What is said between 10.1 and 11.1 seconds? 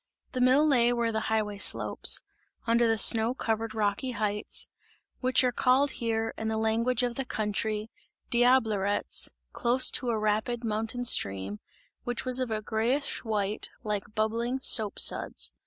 rapid mountain